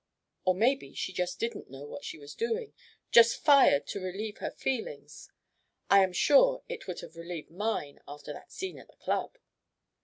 [0.45, 2.73] Or maybe she just didn't know what she was doing
[3.11, 5.29] just fired to relieve her feelings.
[5.91, 9.37] I am sure it would have relieved mine after that scene at the Club."